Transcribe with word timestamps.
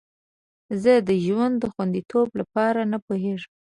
زه 0.81 0.93
د 1.09 1.09
ژوند 1.25 1.59
خوندیتوب 1.73 2.29
لپاره 2.39 2.81
نه 2.91 2.97
پوهیږم. 3.05 3.51